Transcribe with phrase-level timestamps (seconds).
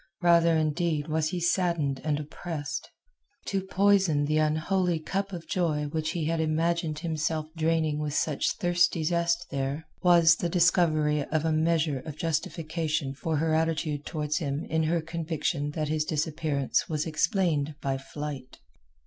[0.23, 2.89] Rather, indeed, was he saddened and oppressed.
[3.45, 8.53] To poison the unholy cup of joy which he had imagined himself draining with such
[8.53, 14.37] thirsty zest there was that discovery of a measure of justification for her attitude towards
[14.37, 18.57] him in her conviction that his disappearance was explained by flight.